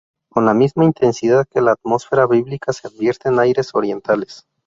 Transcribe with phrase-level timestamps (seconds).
[0.31, 4.47] Con la misma intensidad que la atmósfera bíblica se advierten aires orientales.